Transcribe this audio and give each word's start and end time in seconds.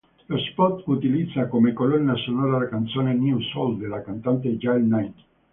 Lo 0.25 0.37
spot 0.39 0.81
utilizza 0.87 1.47
come 1.47 1.73
colonna 1.73 2.15
sonora 2.15 2.57
la 2.57 2.67
canzone 2.67 3.13
"New 3.13 3.39
Soul" 3.39 3.77
della 3.77 4.01
cantante 4.01 4.47
Yael 4.47 4.81
Naim. 4.85 5.13